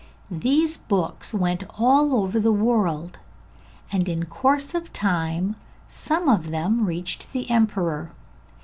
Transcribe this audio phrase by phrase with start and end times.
[0.31, 3.19] These books went all over the world,
[3.91, 5.55] and in course of time
[5.91, 8.11] some of them reached the emperor.